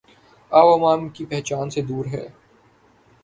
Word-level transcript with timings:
عام 0.51 0.67
عوام 0.69 1.07
کی 1.09 1.25
پہنچ 1.25 1.51
سے 1.69 1.81
دور 1.81 2.05
ہے 2.05 2.27